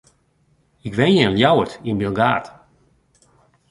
[0.87, 2.45] Ik wenje yn Ljouwert, yn Bilgaard.